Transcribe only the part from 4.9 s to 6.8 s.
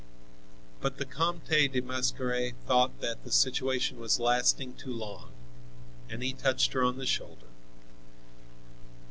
long, and he touched